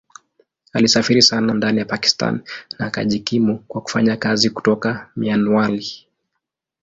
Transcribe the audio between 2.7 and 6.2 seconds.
na akajikimu kwa kufanya kazi kutoka Mianwali.